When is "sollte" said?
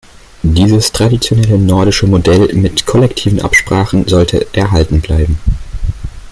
4.07-4.47